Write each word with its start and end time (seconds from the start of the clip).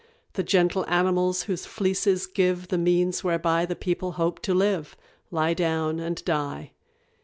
The 0.33 0.41
gentle 0.41 0.83
animals 0.87 1.43
whose 1.43 1.67
fleeces 1.67 2.25
give 2.25 2.69
The 2.69 2.79
means 2.79 3.23
whereby 3.23 3.67
the 3.67 3.75
people 3.75 4.13
hope 4.13 4.39
to 4.39 4.53
live, 4.55 4.97
Lie 5.29 5.53
down 5.53 5.99
and 5.99 6.25
die. 6.25 6.71